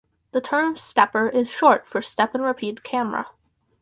[0.31, 3.27] The term "stepper" is short for step-and-repeat camera.